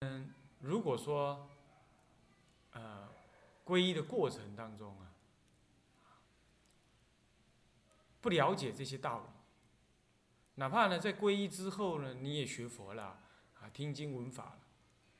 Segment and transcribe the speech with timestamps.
[0.00, 1.48] 嗯，如果说，
[2.72, 3.08] 呃，
[3.64, 5.08] 皈依的过程当中啊，
[8.20, 9.26] 不了解这些道理，
[10.56, 13.18] 哪怕呢在皈依之后呢，你也学佛了，
[13.58, 14.58] 啊，听经闻法了，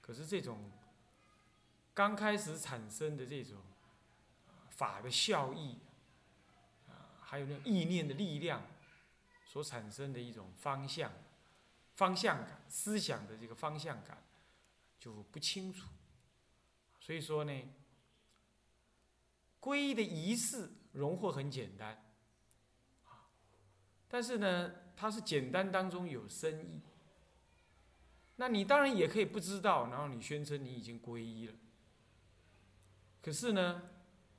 [0.02, 0.70] 可是这种
[1.94, 3.62] 刚开始产生的这种
[4.68, 5.78] 法的效益，
[6.86, 8.62] 啊，还有那意念的力量
[9.46, 11.10] 所产生的一种方向、
[11.94, 14.18] 方向感、思想的这个方向感。
[14.98, 15.88] 就不清楚，
[17.00, 17.62] 所以说呢，
[19.60, 22.04] 皈依的仪式融获很简单，
[23.04, 23.28] 啊，
[24.08, 26.80] 但是呢，它是简单当中有深意。
[28.36, 31.54] 那你当然也可以不知道，然后你宣称你已经皈依了，
[33.22, 33.90] 可是呢，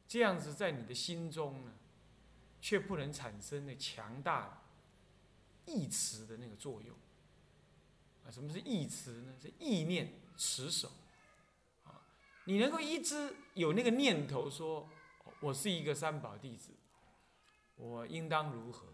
[0.07, 1.73] 这样子在你的心中呢，
[2.59, 4.63] 却不能产生那强大
[5.65, 6.95] 意持的那个作用。
[8.31, 9.33] 什么是意持呢？
[9.41, 10.13] 是意念。
[10.39, 10.91] 持守，
[11.85, 12.05] 啊，
[12.43, 14.87] 你能够一直有那个念头说，
[15.39, 16.73] 我是一个三宝弟子，
[17.75, 18.93] 我应当如何？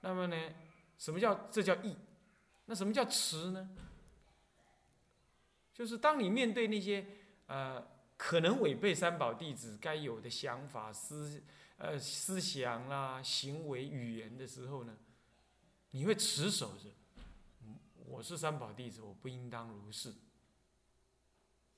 [0.00, 0.54] 那么呢，
[0.96, 1.94] 什么叫这叫义？
[2.64, 3.68] 那什么叫持呢？
[5.74, 7.04] 就是当你面对那些
[7.48, 11.42] 呃可能违背三宝弟子该有的想法、思
[11.76, 14.96] 呃思想啦、行为、语言的时候呢，
[15.90, 16.88] 你会持守着。
[18.10, 20.12] 我是三宝弟子，我不应当如是。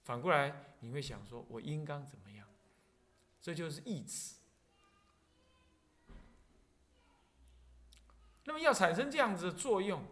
[0.02, 2.48] 反过来，你会想说，我应当怎么样？
[3.42, 4.36] 这就是义持。
[8.44, 10.04] 那么要产生这样子的作用，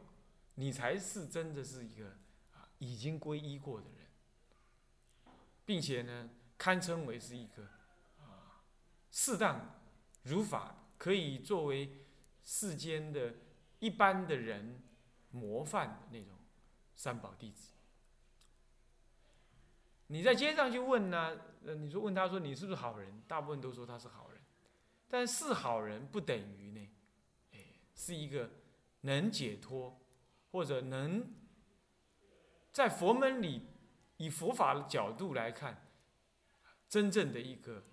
[0.56, 2.10] 你才是真的是一个
[2.52, 4.06] 啊已经皈依过的人，
[5.64, 7.64] 并且呢，堪称为是一个
[8.18, 8.60] 啊
[9.10, 9.80] 适当
[10.24, 12.04] 如法，可以作为
[12.44, 13.36] 世间的
[13.78, 14.82] 一般的人。
[15.30, 16.36] 模范的那种
[16.96, 17.72] 三宝弟子，
[20.08, 23.22] 你在街上去问呢，呃，你说问他说你是不是好人？
[23.28, 24.40] 大部分都说他是好人，
[25.08, 26.88] 但是好人不等于呢，
[27.52, 27.58] 哎，
[27.94, 28.50] 是一个
[29.02, 29.98] 能解脱
[30.50, 31.32] 或者能
[32.72, 33.68] 在佛门里
[34.16, 35.86] 以佛法的角度来看，
[36.88, 37.84] 真正的一个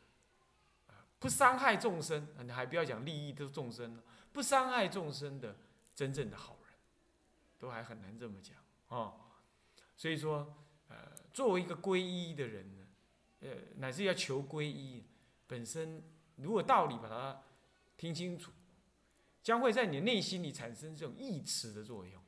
[1.19, 4.03] 不伤害众生，你还不要讲利益的众生了，
[4.33, 5.55] 不伤害众生的
[5.93, 6.56] 真正的好。
[7.59, 8.55] 都还很难这么讲
[8.89, 9.19] 哦，
[9.95, 10.55] 所以说，
[10.87, 12.87] 呃，作为一个皈依的人呢，
[13.39, 15.03] 呃，乃至要求皈依，
[15.47, 16.03] 本身
[16.35, 17.41] 如果道理把它
[17.97, 18.51] 听清楚，
[19.41, 22.21] 将会在你内心里产生这种义持的作用。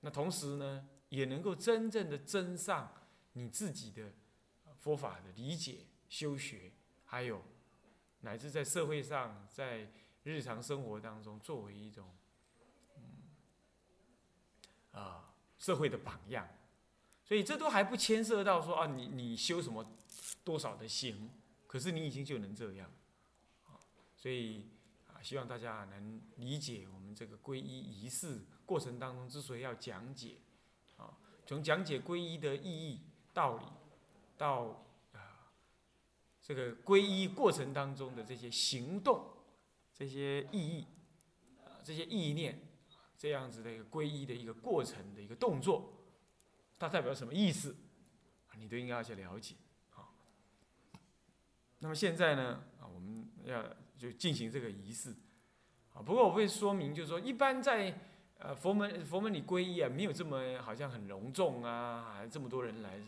[0.00, 2.92] 那同时呢，也能够真正的增上
[3.34, 4.12] 你自己的
[4.80, 6.72] 佛法的理解、修学，
[7.04, 7.44] 还有
[8.20, 9.92] 乃至在社会上，在
[10.22, 12.08] 日常生活当中，作为一种。
[14.94, 16.48] 啊，社会的榜样，
[17.24, 19.84] 所以这都还不牵涉到说啊，你你修什么
[20.44, 21.28] 多少的行，
[21.66, 22.88] 可是你已经就能这样，
[23.64, 23.82] 啊，
[24.16, 24.68] 所以
[25.08, 30.36] 啊，希望大家能理解我们这个皈依仪式过程当中之所以要讲解，
[30.96, 33.00] 啊，从讲解皈依的意义
[33.32, 33.64] 道理，
[34.38, 34.86] 到
[36.40, 39.26] 这个皈依过程当中的这些行动，
[39.94, 40.86] 这些意义，
[41.64, 42.63] 啊这些意念。
[43.24, 45.90] 这样子的一个皈依的一个过程的一个动作，
[46.78, 47.74] 它代表什么意思？
[48.58, 49.54] 你都应该要去了解。
[49.94, 50.12] 啊，
[51.78, 53.64] 那么现在呢，啊，我们要
[53.96, 55.14] 就进行这个仪式。
[55.94, 57.98] 啊，不过我会说明，就是说，一般在
[58.40, 63.00] 呃佛门佛门里皈依啊，没有这么好像很隆重啊，这么多人来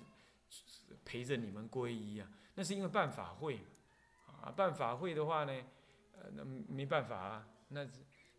[1.05, 3.61] 陪着你们皈依啊，那是因为办法会。
[4.41, 5.53] 啊，办法会的话呢，
[6.15, 7.87] 呃，那没办法啊，那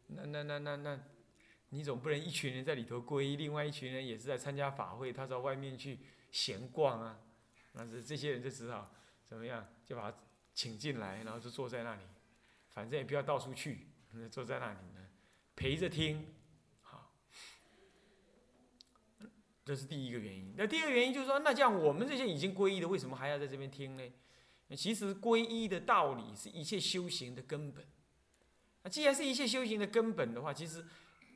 [0.07, 0.99] 那那那那那。
[1.69, 5.99] 你总不能一群人在里头皈依，另外一群人也是在参加法会，他到外面去
[6.31, 7.19] 闲逛啊，
[7.73, 8.89] 那这这些人就只好
[9.25, 10.17] 怎么样，就把他
[10.53, 12.01] 请进来，然后就坐在那里，
[12.69, 13.87] 反正也不要到处去，
[14.31, 15.05] 坐在那里呢，
[15.57, 16.25] 陪着听，
[16.83, 17.11] 好，
[19.65, 20.53] 这是第一个原因。
[20.55, 24.03] 那第二个原因就是说，那这样我们这些已经皈依的，为什么还要在这边听呢？
[24.77, 27.85] 其实皈依的道理是一切修行的根本。
[28.83, 30.85] 那既然是一切修行的根本的话，其实。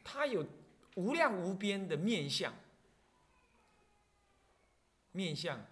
[0.03, 0.45] 它有
[0.95, 2.53] 无量无边的面相，
[5.11, 5.63] 面相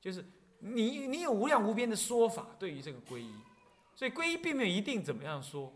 [0.00, 0.24] 就是
[0.60, 3.34] 你你有无量无边的说法对于这个皈依，
[3.94, 5.72] 所以皈依并没有一定怎么样说，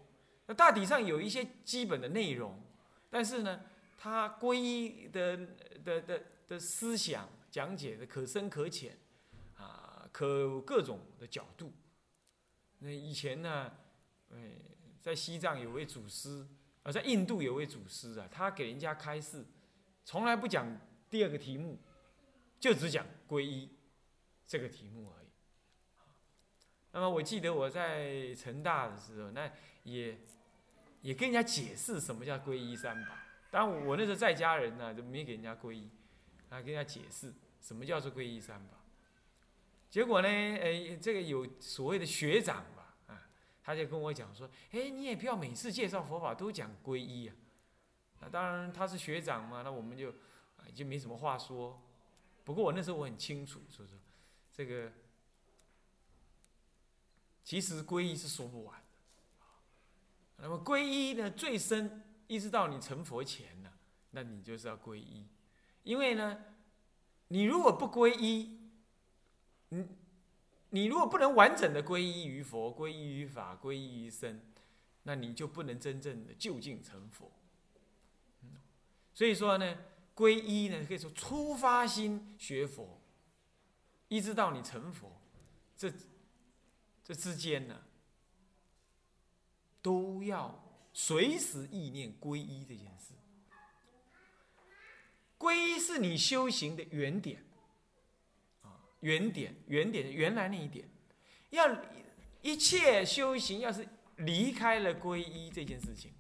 [0.46, 2.62] 那大体上有一些基本的内容，
[3.10, 3.60] 但是呢，
[3.96, 5.36] 它皈依的
[5.84, 8.96] 的的的思想讲解的可深可浅，
[9.56, 11.72] 啊，可各种的角度。
[12.78, 13.72] 那以前呢，
[14.32, 14.52] 哎，
[15.00, 16.46] 在西藏有位祖师。
[16.82, 19.44] 而在印度有位祖师啊，他给人家开示，
[20.05, 20.67] 从来不讲
[21.08, 21.79] 第二个题目
[22.58, 23.70] 就只讲皈依
[24.46, 25.29] 这个题目而已。
[26.93, 29.50] 那么我记得我在成大的时候，那
[29.84, 30.19] 也
[31.00, 33.14] 也跟人家解释什么叫皈依三宝。
[33.50, 35.88] 当然我那时候在家人呢，就没给人家皈依，
[36.49, 38.79] 啊，跟人家解释什么叫做皈依三宝。
[39.88, 42.81] 结果呢，哎，这个有所谓的学长吧，
[43.62, 47.34] 他就跟我讲说，哎，你也不要每次介绍佛法都讲皈依啊。
[48.20, 51.80] 那当然他是学长嘛，那我们就啊就没什么话说。
[52.44, 53.96] 不过我那时候我很清楚，说说
[54.52, 54.92] 这个。
[57.44, 58.84] 其实皈依是说不完的，
[60.36, 63.72] 那么皈依呢，最深一直到你成佛前呢，
[64.12, 65.26] 那你就是要皈依，
[65.82, 66.38] 因为呢，
[67.26, 68.60] 你如果不皈依，
[69.70, 69.84] 你
[70.72, 74.40] 你如果不能完整的皈依于佛、皈依于法、皈依于僧，
[75.04, 77.30] 那你就不能真正的就近成佛。
[79.14, 79.78] 所以说呢，
[80.14, 83.00] 皈依呢可以说出发心学佛，
[84.08, 85.12] 一直到你成佛，
[85.76, 85.92] 这。
[87.04, 87.82] 这之间呢，
[89.82, 93.12] 都要随时意念皈依这件事。
[95.36, 97.44] 皈依是你修行的原点，
[99.02, 100.88] 原点，原点，原来那一点。
[101.50, 101.81] 要
[102.40, 106.12] 一切修行，要是离开了皈依这件事情，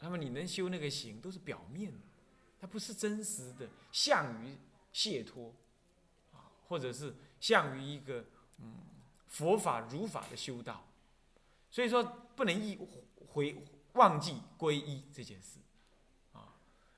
[0.00, 1.98] 那么你能修那个行，都是表面的，
[2.58, 4.56] 它不是真实的，向于
[4.92, 5.54] 解脱，
[6.32, 8.24] 啊，或者是向于一个。
[8.62, 8.74] 嗯，
[9.26, 10.86] 佛法如法的修道，
[11.70, 12.04] 所以说
[12.36, 12.78] 不能一
[13.28, 13.56] 回
[13.94, 15.58] 忘记皈依这件事。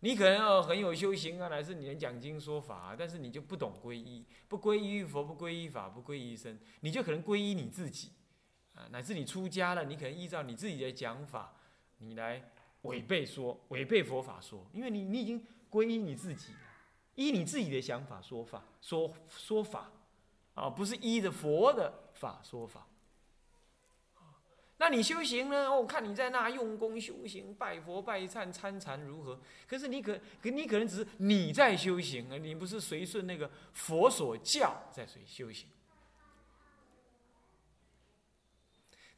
[0.04, 8.10] 你可能很有修行啊，乃至你能讲经说法，但是你就不懂皈依，不皈依佛，不皈依法，不皈依僧，你就可能皈依你自己
[8.74, 8.88] 啊。
[8.90, 11.54] 乃至你出家了，你可能依照你自己的讲法，
[11.98, 12.50] 你来
[12.82, 16.52] 违背说，违背佛法说，因为你你已经皈依你自己，
[17.14, 19.90] 依你自己的想法说法说说法。
[20.54, 22.86] 啊，不是依着佛的法说法，
[24.82, 25.72] 那你修行呢？
[25.72, 29.40] 我看你在那用功修行，拜佛拜忏参禅如何？
[29.68, 35.68] 可是你可可你可能只是你在修行啊，你不是随顺那个佛所教在随修行。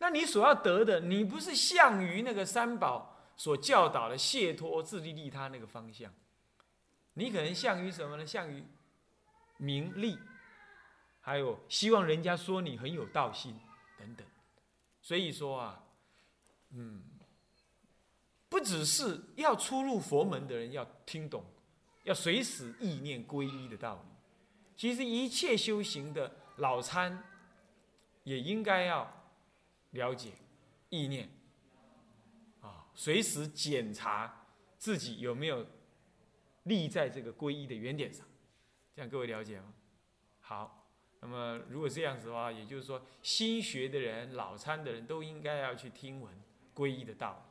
[0.00, 6.12] 那你所要得的，你不是向于那个三宝所教导的解脱自利利他那个方向，
[7.14, 8.26] 你可能向于什么呢？
[8.26, 8.62] 向于
[9.56, 10.18] 名利。
[11.22, 13.58] 还有希望人家说你很有道心
[13.98, 14.26] 等等，
[15.04, 15.84] 所以说啊，
[16.70, 17.02] 嗯，
[18.48, 21.44] 不只是要出入佛门的人要听懂，
[22.04, 24.08] 要随时意念皈依的道理，
[24.74, 27.22] 其实一切修行的老参
[28.22, 29.06] 也应该要
[29.90, 30.32] 了解
[30.88, 31.28] 意念，
[32.62, 34.46] 啊，随时检查
[34.78, 35.66] 自己有没有
[36.62, 38.26] 立在这个皈依的原点上，
[38.96, 39.74] 这样各位了解吗？
[40.40, 40.80] 好。
[41.26, 46.30] 那么，如果这样子的话，也就是说，新学的人、老参的人都应该要去听闻
[46.74, 47.42] 皈依的道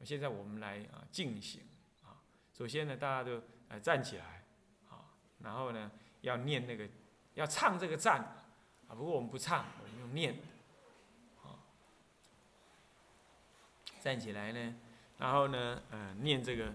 [0.00, 0.04] 理。
[0.04, 1.62] 现在我们来啊进行
[2.02, 2.18] 啊，
[2.52, 4.42] 首先呢，大家都呃站起来
[4.90, 5.14] 啊，
[5.44, 5.88] 然后呢
[6.22, 6.88] 要念那个
[7.34, 8.20] 要唱这个赞
[8.88, 10.34] 啊，不过我们不唱，我们用念
[11.44, 11.54] 啊，
[14.00, 14.74] 站起来呢，
[15.18, 16.72] 然后呢呃念这个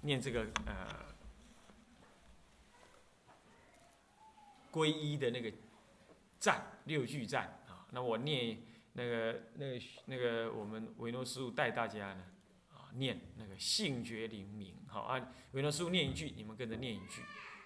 [0.00, 0.88] 念这个呃
[4.72, 5.52] 皈依的那个。
[6.46, 8.56] 赞六句赞啊，那我念
[8.92, 12.22] 那个那个那个我们维诺师傅带大家呢
[12.72, 17.20] 啊念那个性觉灵明，好啊，维诺师傅念一句，你们跟着念一句，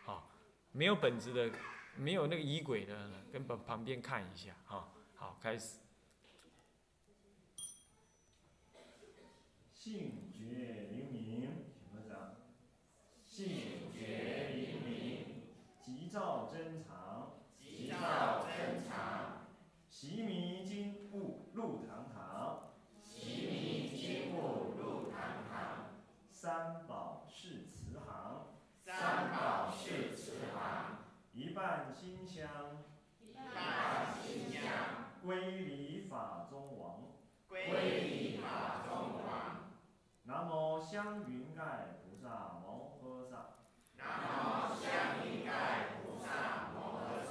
[0.06, 0.30] 好，
[0.72, 1.52] 没有本子的，
[1.94, 5.76] 没有那个仪轨的，跟旁旁边看一下，啊，好，开始。
[9.74, 12.36] 性觉灵明，请合掌。
[13.26, 13.46] 性
[13.92, 15.42] 觉灵明，
[15.84, 18.48] 急躁真常，急躁。
[20.00, 22.72] 习弥金物入堂堂，
[23.04, 25.90] 习弥金物入堂堂。
[26.30, 28.46] 三宝是慈航，
[28.82, 31.00] 三宝是慈航。
[31.34, 32.48] 一半馨香，
[33.20, 34.62] 一半馨香。
[35.22, 37.02] 归礼法中王，
[37.46, 37.66] 归
[38.00, 39.68] 礼法中王。
[40.90, 41.62] 香云盖
[42.02, 43.54] 菩萨摩诃萨。
[43.96, 44.02] 南
[44.34, 45.52] 无香云盖
[46.02, 47.22] 菩萨摩诃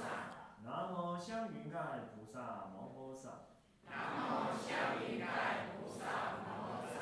[0.64, 1.76] 南无香云盖
[2.08, 3.28] 菩萨摩诃萨。
[3.84, 6.00] 南无香云盖菩萨
[6.40, 6.96] 摩诃萨。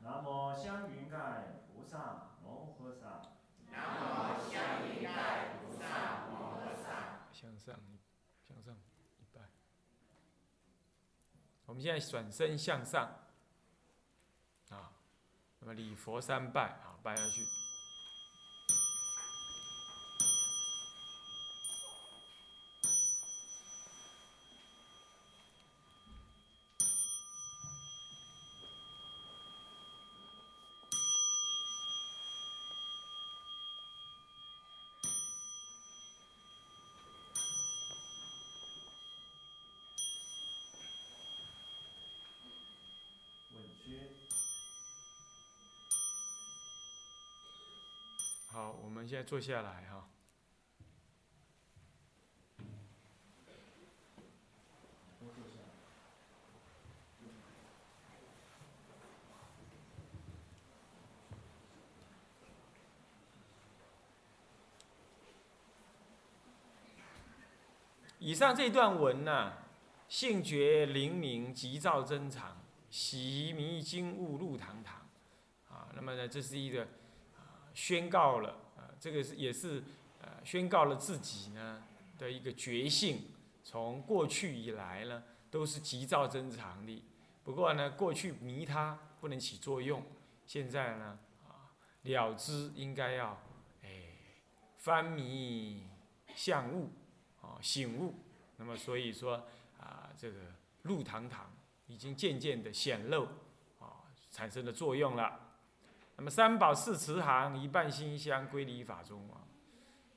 [0.00, 3.04] 南无香云盖菩萨摩诃萨。
[3.70, 4.56] 南无香
[4.88, 5.12] 云盖
[5.60, 5.84] 菩萨
[6.30, 7.28] 摩诃萨。
[7.30, 7.76] 向上，
[8.48, 8.74] 向上，
[9.18, 9.42] 一拜。
[11.66, 13.10] 我们现在转身向上。
[15.68, 17.57] 那么礼佛三拜，啊，拜下去。
[48.58, 50.04] 好，我们现在坐下来哈。
[68.18, 69.52] 以上这段文呢，
[70.08, 72.60] 性觉灵明，急躁珍藏，
[72.90, 75.08] 习迷惊悟入堂堂，
[75.68, 76.88] 啊，那么呢，这是一个
[77.78, 79.80] 宣告了啊，这个是也是
[80.20, 81.80] 呃宣告了自己呢
[82.18, 83.22] 的一个觉性，
[83.62, 87.00] 从过去以来呢都是急躁增长的，
[87.44, 90.02] 不过呢过去迷它不能起作用，
[90.44, 91.70] 现在呢啊
[92.02, 93.40] 了知应该要
[93.84, 93.88] 哎
[94.78, 95.86] 翻迷
[96.34, 96.90] 向悟
[97.40, 97.62] 啊。
[97.62, 98.12] 醒悟，
[98.56, 99.46] 那么所以说
[99.78, 100.36] 啊，这个
[100.82, 101.48] 路堂堂
[101.86, 103.22] 已经渐渐的显露
[103.78, 105.44] 啊，产生了作用了。
[106.18, 109.40] 那么三宝四慈航，一半心香归离法中啊。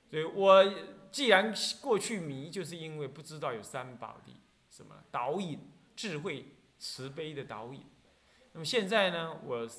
[0.10, 0.66] 所以我
[1.10, 4.36] 既然过去迷，就是因为不知道有三宝的
[4.70, 7.86] 什么导引、智慧、慈悲的导引。
[8.52, 9.70] 那么现在呢，我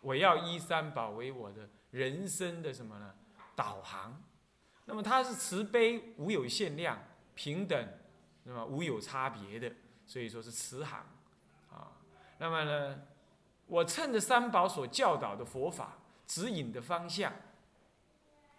[0.00, 3.14] 我要依三宝为我的人生的什么呢？
[3.56, 4.22] 导航。
[4.84, 7.02] 那么它是慈悲无有限量、
[7.34, 7.88] 平等，
[8.42, 9.74] 那么无有差别的，
[10.06, 11.00] 所以说是慈航，
[11.70, 11.90] 啊，
[12.38, 13.00] 那么呢，
[13.66, 17.32] 我趁着三宝所教导的佛法指引的方向，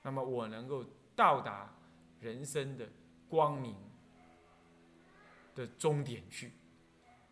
[0.01, 0.85] 那么我能够
[1.15, 1.73] 到达
[2.19, 2.87] 人生的
[3.27, 3.75] 光明
[5.53, 6.51] 的终点去。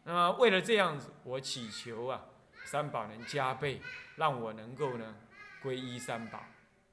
[0.03, 2.25] 那么为了这样子，我祈求啊，
[2.65, 3.81] 三宝能加倍，
[4.15, 5.15] 让我能够呢
[5.63, 6.39] 皈依三宝，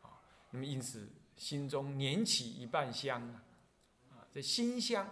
[0.02, 0.10] 啊，
[0.50, 1.08] 那么因此。
[1.36, 3.42] 心中捻起一半香啊，
[4.10, 5.08] 啊，这心香，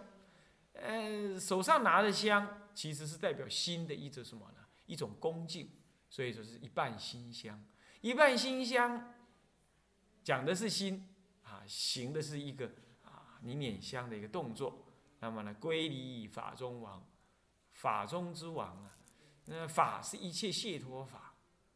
[0.73, 4.58] 呃，手上拿的香，其实是代表心的一种什么呢？
[4.89, 5.69] 一种恭敬，
[6.09, 7.63] 所以说是一半心香，
[8.01, 9.13] 一半心香，
[10.23, 11.07] 讲的是心
[11.43, 12.65] 啊，行的是一个
[13.05, 14.83] 啊，你捻香的一个动作。
[15.19, 17.05] 那么呢，归离法中王，
[17.73, 18.97] 法中之王啊，
[19.45, 21.35] 那法是一切解脱法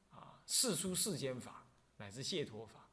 [0.10, 1.68] 啊，世出世间法
[1.98, 2.90] 乃至解脱法。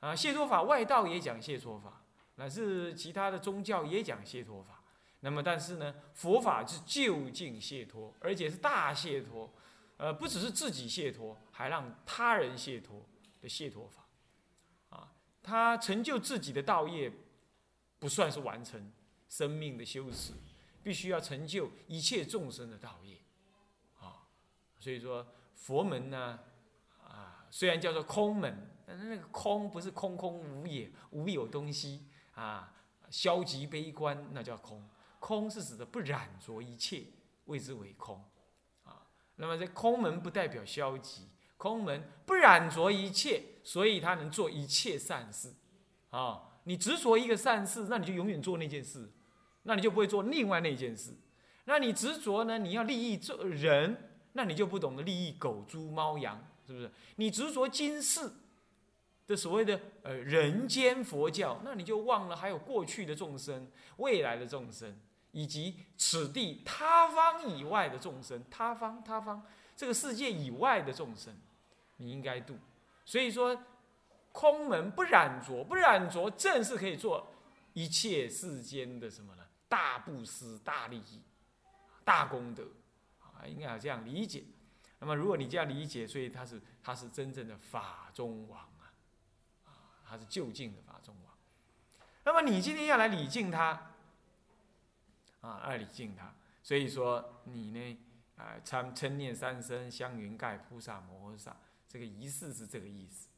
[0.00, 2.06] 啊，解脱法外道也讲解脱法，
[2.36, 4.82] 乃至其他的宗教也讲解脱法。
[5.20, 9.52] 那么，但是呢，佛法是究竟解脱，而且是大解脱，
[9.96, 13.04] 呃，不只是自己解脱，还让他人解脱
[13.40, 14.06] 的解脱法。
[14.90, 17.12] 啊，他成就自己的道业，
[17.98, 18.92] 不算是完成
[19.28, 20.32] 生命的修持，
[20.82, 23.16] 必须要成就一切众生的道业。
[24.00, 24.26] 啊，
[24.78, 26.38] 所以说佛门呢，
[27.02, 28.74] 啊，虽然叫做空门。
[28.90, 32.72] 但是那个空不是空空无也，无有东西啊，
[33.10, 34.82] 消极悲观那叫空。
[35.18, 37.04] 空是指的不染着一切，
[37.46, 38.22] 谓之为空
[38.84, 39.06] 啊。
[39.36, 45.52] 那么这空门不代表消极，空门不染着一切，所以他能做一切善事
[46.10, 46.42] 啊。
[46.64, 49.10] 你执着一个善事，那你就永远做那件事，
[49.62, 51.12] 那你就不会做另外那件事。
[51.64, 52.58] 那你执着呢？
[52.58, 56.90] 你要利益这人，那你就不懂得利益狗猪猫羊，是不是？
[57.16, 58.30] 你执着今世。
[59.26, 64.98] 的所谓的呃人间佛教，那你就忘了还有过去的众生、未来的众生，
[65.32, 69.42] 以及此地他方以外的众生，他方他方
[69.76, 71.36] 这个世界以外的众生，
[71.96, 72.58] 你应该度。
[73.04, 73.60] 所以说，
[74.32, 77.26] 空门不染浊，不染浊正是可以做
[77.72, 79.44] 一切世间的什么呢？
[79.68, 81.22] 大布施、大利益、
[82.04, 82.64] 大功德
[83.20, 84.44] 啊，应该要这样理解。
[84.98, 88.92] 那么如果你这样理解，所以他是他是真正的法中王啊。
[90.10, 91.34] 他是就近的法中王，
[92.24, 93.87] 那么你今天要来礼敬他，
[95.40, 97.98] 啊，二礼敬他，所以说你呢，
[98.36, 101.56] 啊，参称念三声香云盖菩萨摩诃萨，
[101.88, 103.28] 这个仪式是这个意思。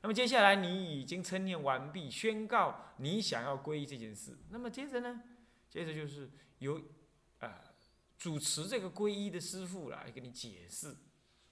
[0.00, 4.38] 那么接下来你已经称念完毕，宣告你想要皈依这件事。
[4.50, 5.22] 那么接着呢，
[5.68, 6.80] 接着就是由
[7.40, 7.60] 啊
[8.18, 10.94] 主持这个皈依的师傅来给你解释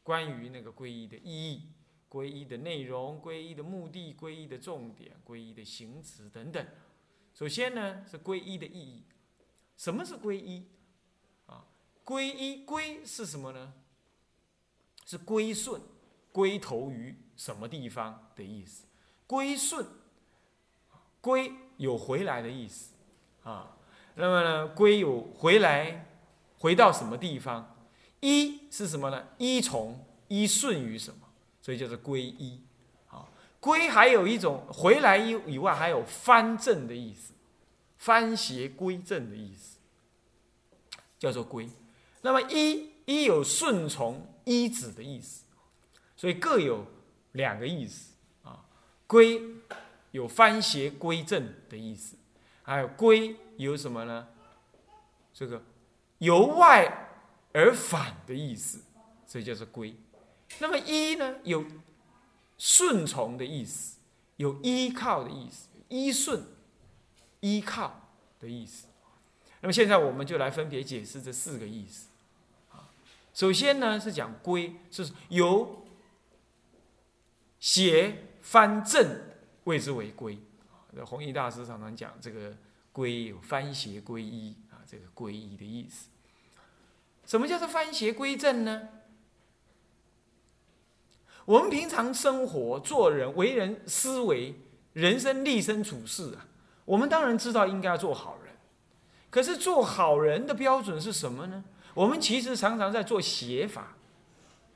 [0.03, 1.73] 关于那个皈依的意义。
[2.11, 6.67] 皈依的内容、皈依的目的、皈依的重点、皈依的行持等等。
[7.33, 9.03] 首先呢，是皈依的意义。
[9.83, 10.65] 什么是皈依？
[11.47, 11.65] 啊，
[12.05, 13.73] 皈依归是什么呢？
[15.05, 15.83] 是归顺、
[16.31, 18.85] 归投于什么地方的意思。
[19.27, 19.85] 归顺，
[21.21, 22.93] 归有回来的意思
[23.43, 23.77] 啊。
[24.15, 26.07] 那么呢，归有回来，
[26.59, 27.75] 回到什么地方？
[28.21, 29.27] 依是什么呢？
[29.39, 29.99] 依从、
[30.29, 31.27] 依顺于什么？
[31.61, 32.61] 所以叫做皈依，
[33.09, 33.29] 啊，
[33.61, 37.33] 皈还有一种回来以以外，还有翻正的意思，
[37.99, 39.72] 翻邪归正的意思，
[41.23, 41.71] 叫做归。
[42.23, 45.45] 那么依依有顺从依止的意思，
[46.17, 46.85] 所以各有
[47.31, 48.65] 两个意思啊。
[49.07, 49.41] 归
[50.11, 52.17] 有翻邪归正的意思，
[52.65, 54.27] 还有归有什么呢？
[55.33, 55.63] 这个
[56.19, 57.09] 由外
[57.53, 58.81] 而返的意思，
[59.25, 59.95] 所以叫做归。
[60.59, 61.65] 那么依呢，有
[62.59, 63.97] 顺从的意思，
[64.39, 66.43] 有依靠的意思，依顺、
[67.39, 68.11] 依靠
[68.41, 68.89] 的意思。
[69.63, 72.09] 那么现在我们就来分别解释这四个意思。
[73.33, 75.87] 首先呢是讲归，是由
[77.59, 79.21] 邪翻正，
[79.65, 80.39] 谓之为归。
[80.95, 82.55] 这弘一大师常常讲这个
[82.93, 86.09] 归有翻邪归一啊，这个归一的意思。
[87.25, 88.89] 什么叫做翻邪归正呢？
[91.45, 94.55] 我们平常生活、做人、为人、思维、
[94.93, 96.47] 人生、立身处世啊，
[96.85, 98.42] 我们当然知道应该要做好人。
[99.33, 101.65] 可是做好人的标准是什么呢？
[101.95, 103.97] 我们其实常常在做邪法、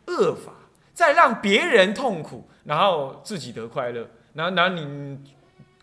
[0.07, 0.53] 恶法，
[0.95, 4.09] 在让别人痛苦，然后自己得快乐。
[4.33, 5.19] 然后，然后你，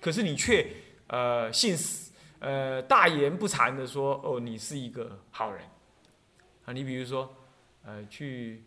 [0.01, 0.67] 可是你却
[1.07, 5.61] 呃信死呃大言不惭的说：“哦，你是一个好人。”
[6.65, 7.31] 啊，你比如说，
[7.85, 8.63] 呃，去。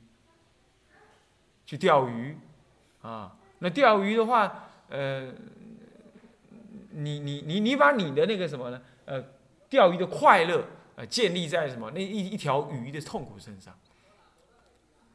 [1.69, 2.39] 去钓鱼，
[3.03, 5.33] 啊，那钓鱼的话，呃，
[6.93, 8.81] 你你你你把你的那个什么呢？
[9.05, 9.25] 呃，
[9.69, 10.65] 钓鱼的快乐，
[10.97, 11.91] 呃，建立在什么？
[11.91, 13.79] 那一一条鱼的痛苦身上，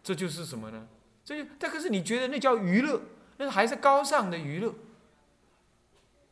[0.03, 0.87] 这就是什么呢？
[1.23, 3.01] 这就但可是你觉得那叫娱乐，
[3.37, 4.73] 那还是高尚的娱乐，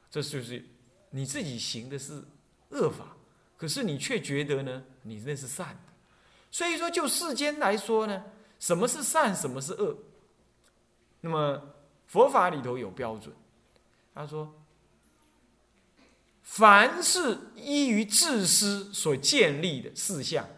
[0.09, 0.65] 这就是
[1.11, 2.23] 你自己行的是
[2.69, 3.15] 恶法，
[3.57, 5.93] 可是你却觉得呢，你那是善的。
[6.51, 8.23] 所以说，就世间来说呢，
[8.59, 9.95] 什么是善，什么是恶？
[11.21, 11.61] 那么
[12.07, 13.33] 佛法里头有标准，
[14.15, 14.51] 他说：
[16.49, 20.49] 凡是依于自私所建立的事项，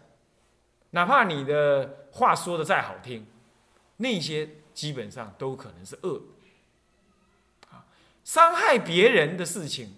[0.90, 3.26] 哪怕你的话说的再好听，
[3.98, 6.22] 那些基本上都可能是恶。
[7.70, 7.84] 啊，
[8.24, 9.94] 伤害别人的事情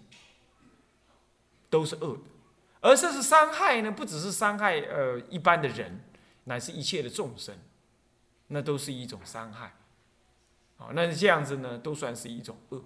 [1.70, 2.22] 都是恶的，
[2.80, 6.04] 而这是伤害呢，不只是伤害呃一般的人，
[6.44, 7.57] 乃是一切的众生，
[8.48, 9.72] 那都是一种伤害。
[10.76, 12.83] 啊，那这样子呢，都算是一种恶。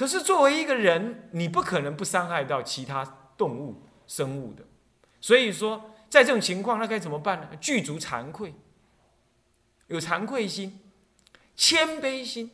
[0.00, 3.04] 可是作为一个人，你不可能不伤害到其他
[3.36, 4.64] 动物、生物的。
[5.20, 7.50] 所以说，在这种情况，那该怎么办呢？
[7.60, 8.54] 具足惭愧，
[9.88, 10.80] 有惭愧心、
[11.54, 12.50] 谦卑心。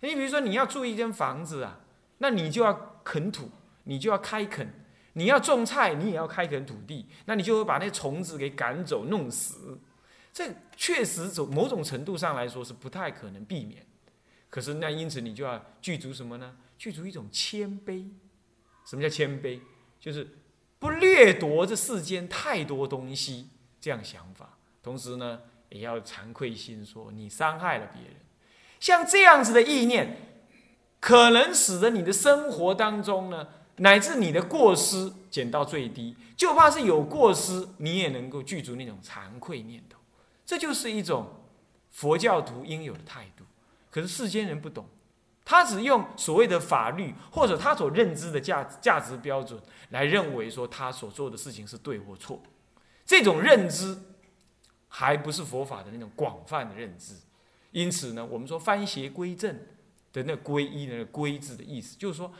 [0.00, 1.78] 你比如说，你要住一间房子啊，
[2.18, 3.52] 那你就要垦土，
[3.84, 4.66] 你就要开垦；
[5.12, 9.78] 你要种菜，你也要开垦土地，那你就会把那虫子给赶走、弄死。
[10.32, 13.86] 这确实从某种程度上来说是不太可能避免，
[14.54, 16.54] 可是那因此你就要具足什么呢？
[16.78, 18.08] 具足一种谦卑。
[18.86, 19.58] 什么叫谦卑？
[19.98, 20.28] 就是
[20.78, 23.48] 不掠夺这世间太多东西
[23.80, 24.56] 这样想法。
[24.80, 25.40] 同时呢，
[25.70, 28.14] 也要惭愧心，说你伤害了别人。
[28.78, 30.16] 像这样子的意念，
[31.00, 36.14] 可能使得你的生活当中呢，乃至你的过失减到最低。
[36.36, 39.98] 就怕是有过失，你也能够具足那种惭愧念头。
[40.46, 41.26] 这就是一种
[41.90, 43.44] 佛教徒应有的态度，
[43.94, 44.88] 可是世间人不懂，
[45.44, 52.42] 他只用所谓的法律或者他所认知的价价值标准来认为说他所做的事情是对或错，
[53.06, 53.96] 这种认知
[54.88, 57.14] 还不是佛法的那种广泛的认知。
[57.70, 59.56] 因此呢，我们说翻邪归正
[60.12, 62.32] 的那归一的归字的意思，就是说，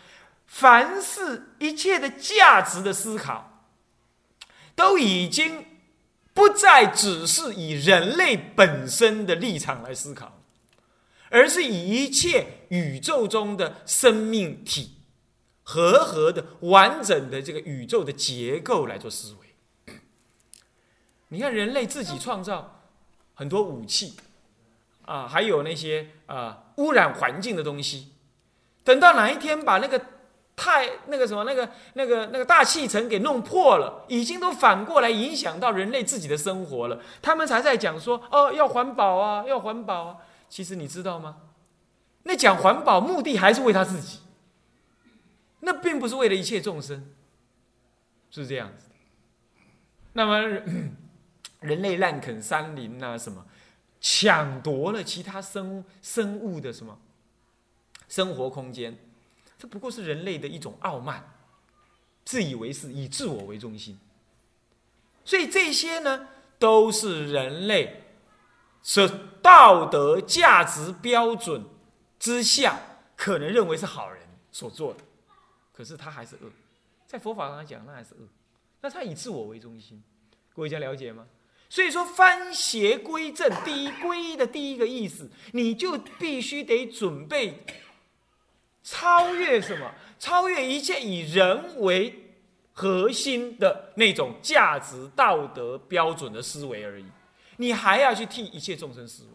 [0.47, 3.64] 凡是一切的价值的思考，
[4.75, 5.67] 都已经。
[6.35, 10.37] 不再只是以人类本身的立场来思考，
[11.35, 14.99] 而是以一切宇宙中的生命体
[15.64, 19.97] 和合的完整的这个宇宙的结构来做思维。
[21.31, 22.81] 你看，人类自己创造
[23.35, 24.14] 很多武器
[25.05, 28.12] 啊，还有那些啊污染环境的东西，
[28.85, 30.01] 等到哪一天把那个。
[30.57, 37.01] 太那个什么那个那个那个大气层给弄破了，已经都反过来影响到人类自己的生活了。
[37.20, 40.16] 他们才在讲说哦，要环保啊，要环保啊。
[40.55, 41.38] 其实你知道吗？
[42.23, 44.21] 那讲环保目的还是为他自己，
[45.59, 47.12] 那并不是为了一切众生，
[48.31, 48.87] 是这样子。
[50.12, 50.38] 那么
[51.59, 53.45] 人类滥垦山林啊，什么
[54.01, 56.97] 抢夺了其他生生物的什么
[58.09, 58.97] 生活空间。
[59.59, 61.35] 这不过是人类的一种傲慢，
[62.25, 63.99] 自以为是，以自我为中心。
[65.25, 66.29] 所以这些呢，
[66.61, 68.04] 都是人类
[68.85, 69.11] 是
[69.42, 71.64] 道德价值标准
[72.20, 72.79] 之下
[73.16, 75.01] 可能认为是好人所做的。
[75.73, 76.51] 可是他还是恶，
[77.05, 78.29] 在佛法上来讲，那还是恶。
[78.81, 80.01] 那他以自我为中心，
[80.55, 81.27] 各位家了解吗？
[81.68, 87.64] 所以说翻邪归正，第一归一的第一个意思，你就必须得准备
[88.85, 89.90] 超越什么？
[90.18, 92.37] 超越一切以人为
[92.73, 97.05] 核心的那种价值道德标准的思维而已。
[97.57, 99.31] 你还要去替一切众生思维。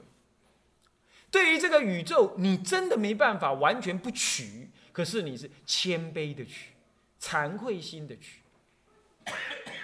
[1.32, 6.72] 对于这个宇宙，你真的没办法完全不取，可是你是谦卑的取，
[7.22, 8.42] 惭愧心的取，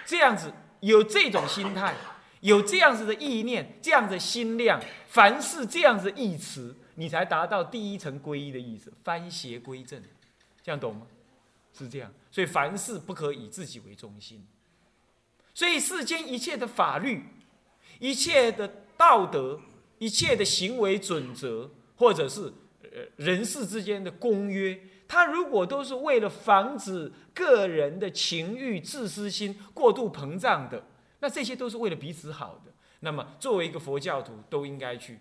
[0.04, 1.94] 这样子有这种心态，
[2.40, 10.02] 有这样子的意念，这样的心量，凡是这样子意词，你才达到第一层皈依的意思，翻邪归正，
[10.62, 11.06] 这样懂吗？
[11.72, 14.44] 是这样，所以凡事不可以自己为中心，
[15.54, 17.22] 所以世间一切的法律，
[17.98, 19.60] 一切的道德。
[19.98, 24.78] 一切的行为准则，或者是呃人事之间的公约，
[25.08, 30.84] 它如果都是为了防止个人的情欲、自私心过度膨胀的，
[31.20, 32.74] 那这些都是为了彼此好的。
[33.00, 35.18] 那么，作为一个佛教徒，都应该去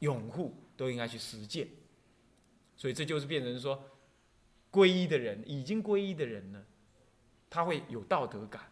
[0.00, 1.68] 拥护，都应该去实践。
[2.76, 3.84] 所以，这就是变成说，
[4.72, 6.60] 皈依的人，已经皈依的人呢，
[7.48, 8.62] 他会有道德感。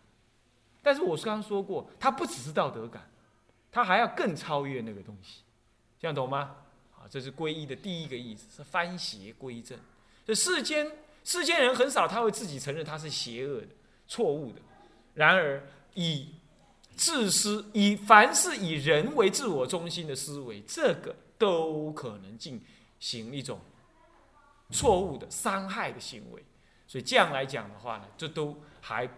[0.83, 3.09] 但是，我刚刚说过，他不只是道德感。
[3.73, 5.43] 他还要更超越那个东西，
[5.99, 6.57] 这样懂吗？
[6.97, 9.79] 啊，这是皈依的第一个意思，是翻邪归正。
[10.27, 10.91] 这世间
[11.25, 13.69] 世间人很少他会自己承认他是邪恶的、
[14.07, 14.61] 错误的。
[15.15, 15.63] 然而，
[15.95, 16.35] 以
[16.97, 22.61] 自私、以凡是以人为自我中心的思维，这个都可能进
[22.99, 23.61] 行一种
[24.71, 26.45] 错误的伤害的行为。
[26.87, 29.09] 所以这样来讲的话呢，这都还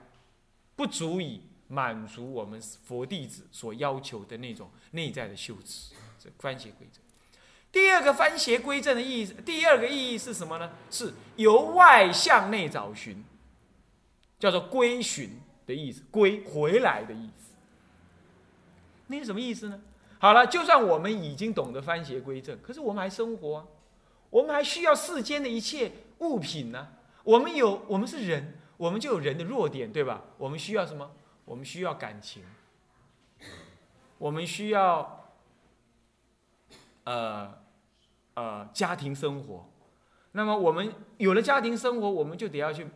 [0.76, 1.40] 不足以。
[1.72, 7.00] 满足我们佛弟子所要求的那种内在的修持，这翻邪归正。
[7.72, 10.70] 第二个翻邪归正的意思，第二个意义是什么呢？
[10.90, 13.24] 是由外向内找寻，
[14.38, 17.54] 叫做归寻的意思，归回来的意思。
[19.06, 19.80] 那是什么意思呢？
[20.18, 23.64] 好了，就算我们已经懂得翻邪归正，可是我们还生活啊，
[24.28, 26.88] 我们还需要世间的一切物品呢。
[27.24, 30.22] 我们有，我们是人，我们就有人的弱点，对吧？
[30.36, 31.10] 我们需要什么？
[31.52, 32.42] 我们需要感情，
[34.16, 35.28] 我们需要，
[37.04, 37.58] 呃，
[38.32, 39.70] 呃，家庭生活。
[40.30, 42.86] 那么，我们有了家庭生活，我们就得要去，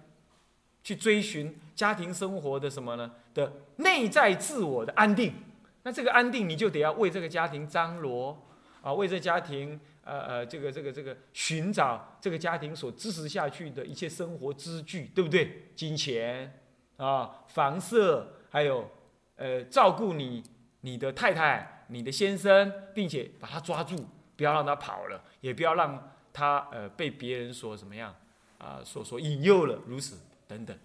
[0.83, 3.13] 去追寻家庭生活的什么呢？
[3.35, 5.35] 的内在自我的安定。
[5.83, 8.43] 那这个安定，你就得要为这个家庭张罗
[8.81, 15.71] 啊，为这家庭，呃呃，这个这个这个寻找这个家庭所支持下去的一切生活支具，对不对？
[15.77, 16.59] 金钱
[16.97, 18.33] 啊，房舍。
[18.51, 18.91] 还有，
[19.37, 20.43] 呃，照顾你、
[20.81, 23.97] 你的太太、你的先生，并且把他抓住，
[24.37, 28.15] 不要让他跑了，也不要让他呃被别人所怎么样
[28.59, 30.77] 啊，所所引诱了，如此等等，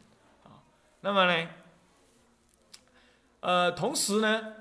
[0.43, 0.59] 啊，
[1.01, 1.49] 那么呢，
[3.39, 4.53] 呃，同时呢，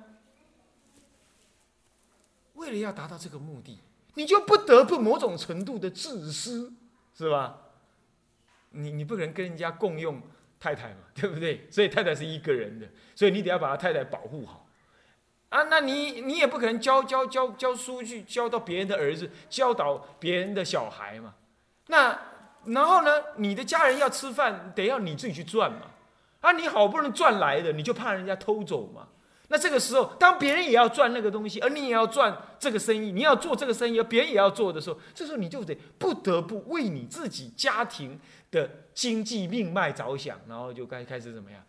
[2.54, 3.78] 为了要达到这个目的，
[4.14, 6.72] 你就不得不某种程度的自私，
[7.14, 7.58] 是吧？
[8.70, 10.22] 你你不可能跟人家共用。
[10.60, 11.66] 太太嘛， 对不对？
[11.70, 14.66] 所以太太是一个人的，所以你得要把他太太保护好
[15.48, 15.62] 啊。
[15.64, 21.34] 那你你也不可能教教教教书去教到别人的儿子，教导别人的小孩嘛。
[21.86, 22.16] 那
[22.66, 25.86] 然后呢，你的家人要吃饭，得要你自己去赚嘛。
[26.42, 29.08] 啊，你好不容易赚来的，你就怕人家偷走嘛。
[29.52, 38.16] 那这个时候，当别人也要赚那个东西，而你也要赚这个生意，你要做这个生意，而别人也要做的时候，这时候你就得不得不为你自己家庭
[38.52, 41.60] 的经济命脉着想，然后就该开始怎么样？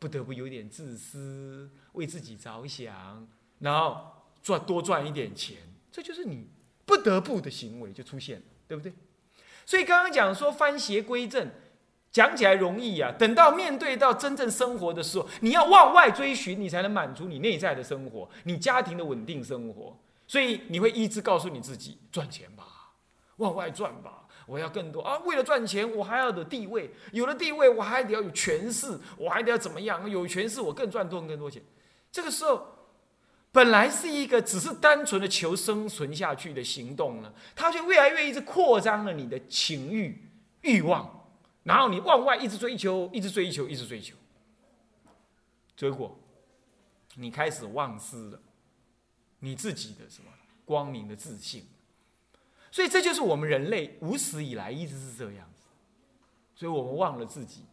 [0.00, 3.28] 不得不有点自私，为自己着想，
[3.60, 4.04] 然后
[4.42, 5.58] 赚多赚一点钱，
[5.92, 6.48] 这就是你
[6.84, 8.92] 不得不的行为就出现了，对不对？
[9.64, 11.48] 所以刚刚讲说翻邪归正。
[12.12, 19.96] 讲起来容易呀，等到面对到真正生活的时候，你要往外追寻，你才能满足你内在的生活，你家庭的稳定生活。
[20.26, 22.64] 所以你会一直告诉你自己：赚钱吧，
[23.36, 25.18] 往外赚吧，我要更多啊！
[25.24, 30.08] 为了赚钱，我还要有地位，有了地位，我还得要有权势，我还得要怎么样？
[30.08, 31.62] 有权势，我更赚多更多钱。
[32.12, 32.66] 这个时候，
[33.52, 40.28] 本来是一个只是单纯的求生存下去的行动呢，它却越来越一直扩张了你的情欲
[40.62, 41.19] 欲望。
[41.62, 44.16] 然后你往外一直追求，一直追求，一直追求，
[45.76, 46.18] 结果
[47.16, 48.40] 你开始忘失了
[49.40, 50.30] 你自己的什么
[50.64, 51.66] 光明的自信。
[52.70, 55.66] 所以这就是我们人类无始以来一直是这样子。
[56.54, 57.64] 所以我们忘了自己，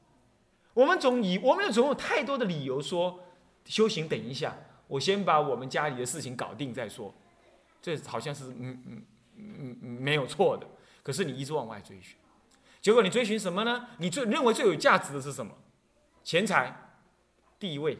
[0.73, 3.19] 我们总以我们总有太多的理由说
[3.65, 7.13] 修行等一下，我先把我们家里的事情搞定再说。
[7.81, 10.67] 这好像是嗯嗯嗯嗯没有错的，
[11.03, 12.17] 可是你一直往外追寻。
[12.87, 13.85] 结果你追寻什么呢？
[13.97, 15.53] 你最认为最有价值的是什么？
[16.23, 16.73] 钱财、
[17.59, 17.97] 地位、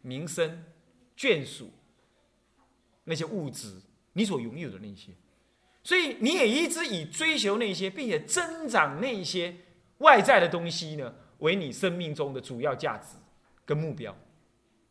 [0.00, 0.64] 名声、
[1.14, 1.70] 眷属
[3.04, 3.78] 那些物质，
[4.14, 5.12] 你所拥有的那些，
[5.82, 9.54] 所以你也一直以追求那些，并且增长那些
[9.98, 13.18] 外在的东西呢，为你生命中的主要价值
[13.66, 14.16] 跟目标。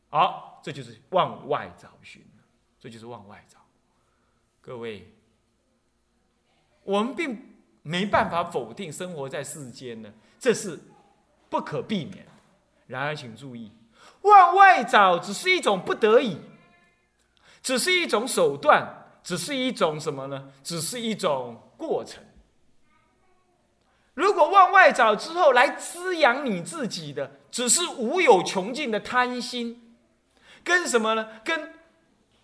[0.10, 2.24] 好，这就是往外找寻，
[2.80, 3.58] 这就是往外找。
[4.62, 5.12] 各位，
[6.84, 7.55] 我们并
[7.88, 10.80] 没办法否定生活在世间呢，这是
[11.52, 12.26] 不可避免。
[12.88, 13.72] 然而，请注意，
[14.22, 16.40] 往外找只是一种不得已，
[17.62, 18.88] 只是一种手段，
[19.24, 20.52] 只是一种什么呢？
[20.64, 22.24] 只是一种过程。
[24.16, 29.96] 如果往外找之后来滋养你自己的，只是无有穷尽的贪心，
[30.64, 31.28] 跟什么呢？
[31.44, 31.74] 跟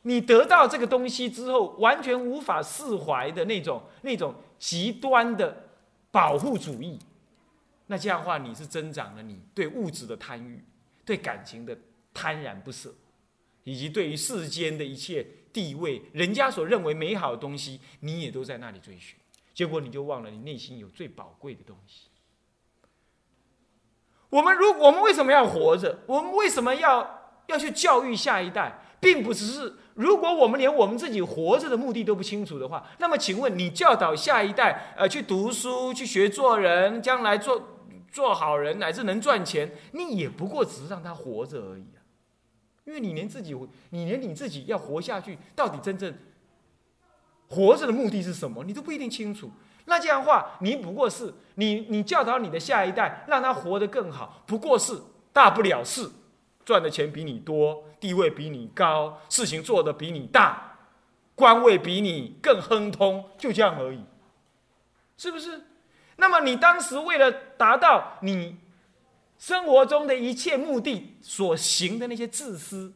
[0.03, 5.71] 你得到这个东西之后完全无法释怀的那种那种极端的
[6.11, 6.99] 保护主义。
[7.87, 10.63] 那这样的话，你是增长了你对物质的贪欲，
[11.03, 11.75] 对感情的
[12.13, 12.93] 贪婪不舍，
[13.63, 19.17] 以及对于世间的一切地位、人家所认为美好的东西，你也都在那里追寻。
[19.51, 22.07] 结果你就忘了你内心有最宝贵的东西。
[24.29, 25.99] 我们如我们为什么要活着？
[26.05, 28.79] 我们为什么要要去教育下一代？
[29.01, 37.67] 并不只是，如果我们连我们自己活着的目的都不清楚的话，那么请问你教导下一代，呃，去读书、去学做人，将来做。
[38.11, 42.03] 做好人乃至能赚钱，你也不过只是让他活着而已啊！
[42.83, 43.55] 因为你连自己，
[43.91, 46.13] 你连你自己要活下去，到底真正
[47.47, 49.49] 活着的目的是什么，你都不一定清楚。
[49.85, 55.01] 那这样的话，你不过是你你教导你的下一代，让他活得更好，不过是
[55.31, 56.11] 大不了事
[56.71, 60.77] 赚的钱比你多，地位比你高，事情做得比你大，
[61.35, 63.99] 官位比你更亨通，就这样而已，
[65.17, 65.63] 是不是？
[66.15, 68.55] 那么你当时为了达到你
[69.37, 72.93] 生活中的一切目的所行的那些自私、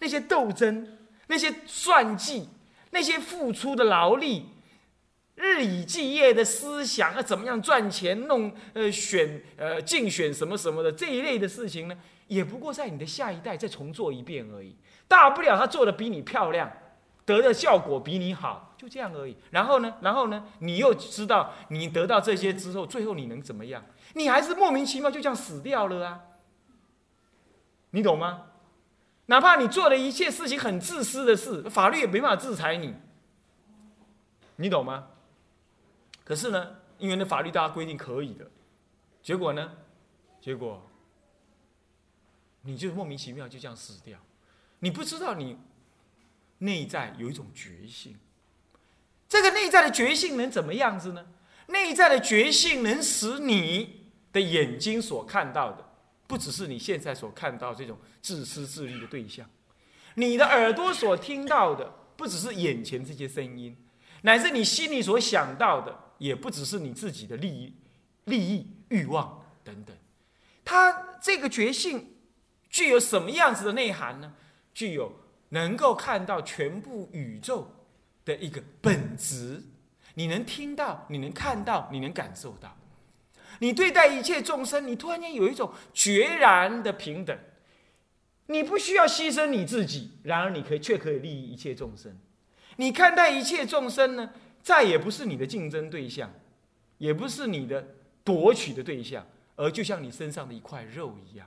[0.00, 2.50] 那些斗争、那些算计、
[2.90, 4.50] 那些付出的劳力、
[5.36, 11.98] 日以继夜的思想，要怎么样赚钱、弄呃选呃竞选什么什么的这一类的事情呢？
[12.28, 14.74] 也不过在你的下一代再重做一遍而已，
[15.06, 16.70] 大不了他做的比你漂亮。
[17.26, 19.34] 得的效果比你好，就这样而已。
[19.50, 19.94] 然后呢？
[20.02, 20.44] 然后呢？
[20.58, 23.82] 你又知道你得到这些之后，最后你能怎么样？
[24.12, 26.20] 你还是莫名其妙就这样死掉了啊！
[27.92, 28.42] 你懂吗？
[29.26, 32.94] 哪怕你做的一切事情很自私的事，法律也没办法制裁你。
[34.56, 35.06] 你懂吗？
[36.24, 38.50] 可是呢，因为那法律大家规定可以的，
[39.22, 39.72] 结果呢？
[40.40, 40.90] 结果
[42.62, 44.18] 你就莫名其妙就这样死掉，
[44.80, 45.56] 你不知道你。
[46.58, 48.16] 内在有一种觉醒，
[49.28, 51.26] 这个内在的觉醒能怎么样子呢？
[51.66, 55.84] 内在的觉醒能使你的眼睛所看到的，
[56.26, 59.44] 不只是你现在所看到这种自私自利的对象；
[60.14, 63.76] 你的耳朵所听到的，不只是眼前这些声音，
[64.22, 67.74] 乃至你心里所想到的，也不只是你自己的利益、
[68.24, 69.96] 利益、欲望等等。
[70.64, 72.14] 他这个觉性
[72.68, 74.34] 具有什么样子的内涵呢？
[74.72, 75.20] 具有。
[75.50, 77.70] 能够看到全部宇宙
[78.24, 79.62] 的一个本质，
[80.14, 82.76] 你能听到，你能看到，你能感受到。
[83.60, 87.38] 你对待一切众生，你突然间有一种决然的平等。
[88.46, 92.18] 你不需要牺牲你自己，然而你可以却可以利益一切众生。
[92.76, 94.32] 你看待一切众生呢，
[94.64, 96.32] 再也不是你的竞争对象，
[96.96, 97.86] 也不是你的
[98.24, 99.24] 夺取的对象，
[99.54, 101.46] 而就像你身上的一块肉一样，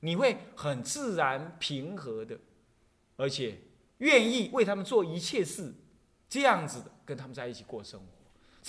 [0.00, 2.38] 你会很自然平和的。
[3.16, 3.58] 而且
[3.98, 5.74] 愿意为他们做一切事，
[6.28, 8.06] 这样子的跟他们在一起过生活。